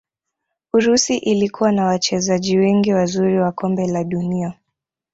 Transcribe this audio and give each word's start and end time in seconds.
urusi 0.73 1.17
ilikuwa 1.17 1.71
na 1.71 1.85
wachezaji 1.85 2.57
wengi 2.57 2.93
wazuri 2.93 3.39
wa 3.39 3.51
kombe 3.51 3.87
la 3.87 4.03
dunia 4.03 4.53